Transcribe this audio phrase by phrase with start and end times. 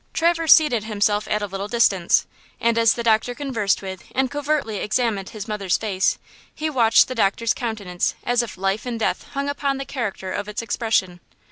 [0.15, 2.25] Traverse seated himself at a little distance,
[2.59, 6.17] and as the doctor conversed with and covertly examined his mother's face
[6.55, 10.47] he watched the doctor's countenance as if life and death hung upon the character of
[10.49, 11.19] its expression.